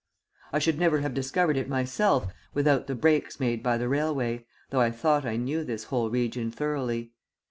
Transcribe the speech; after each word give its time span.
I 0.51 0.57
should 0.57 0.79
never 0.79 1.01
have 1.01 1.13
discovered 1.13 1.57
it 1.57 1.69
myself, 1.69 2.33
without 2.55 2.87
the 2.87 2.95
breaks 2.95 3.39
made 3.39 3.61
by 3.61 3.77
the 3.77 3.87
railway, 3.87 4.47
though 4.71 4.81
I 4.81 4.89
thought 4.89 5.27
I 5.27 5.35
knew 5.35 5.63
this 5.63 5.83
whole 5.83 6.09
region 6.09 6.49
thoroughly. 6.49 7.13